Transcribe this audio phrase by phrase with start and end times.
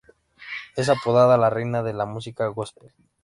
[0.75, 2.91] Es apodada "La Reina de la música Gospel".